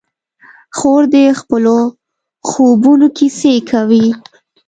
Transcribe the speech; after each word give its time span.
خور 0.77 1.01
د 1.13 1.15
خپلو 1.39 1.75
خوبونو 2.47 3.07
کیسې 3.17 3.55
کوي. 3.69 4.07